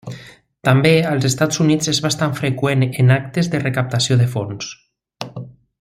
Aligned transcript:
També, 0.67 0.93
als 1.09 1.27
Estats 1.29 1.61
Units 1.65 1.91
és 1.93 1.99
bastant 2.07 2.33
freqüent 2.41 2.87
en 3.05 3.15
actes 3.17 3.53
de 3.55 3.61
recaptació 3.65 4.19
de 4.23 4.31
fons. 4.37 4.73